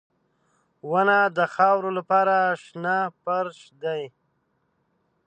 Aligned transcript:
•ونه 0.91 1.19
د 1.37 1.39
خاورو 1.53 1.89
لپاره 1.97 2.35
شنه 2.63 2.97
فرش 3.23 3.59
دی. 3.83 4.01